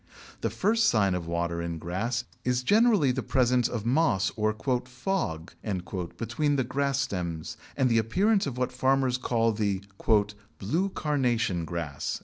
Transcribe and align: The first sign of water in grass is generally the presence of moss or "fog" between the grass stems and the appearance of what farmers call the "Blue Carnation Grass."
The 0.41 0.49
first 0.49 0.89
sign 0.89 1.13
of 1.13 1.27
water 1.27 1.61
in 1.61 1.77
grass 1.77 2.23
is 2.43 2.63
generally 2.63 3.11
the 3.11 3.21
presence 3.21 3.67
of 3.69 3.85
moss 3.85 4.31
or 4.35 4.51
"fog" 4.85 5.53
between 6.17 6.55
the 6.55 6.63
grass 6.63 6.99
stems 7.01 7.55
and 7.77 7.87
the 7.87 7.99
appearance 7.99 8.47
of 8.47 8.57
what 8.57 8.71
farmers 8.71 9.19
call 9.19 9.51
the 9.51 9.83
"Blue 10.57 10.89
Carnation 10.89 11.65
Grass." 11.65 12.19